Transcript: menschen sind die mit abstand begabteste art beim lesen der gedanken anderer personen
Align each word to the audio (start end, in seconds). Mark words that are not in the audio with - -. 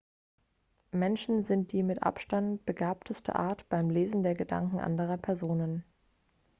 menschen 0.91 1.43
sind 1.43 1.71
die 1.73 1.83
mit 1.83 2.01
abstand 2.01 2.65
begabteste 2.65 3.35
art 3.35 3.69
beim 3.69 3.91
lesen 3.91 4.23
der 4.23 4.33
gedanken 4.33 4.79
anderer 4.79 5.17
personen 5.17 5.83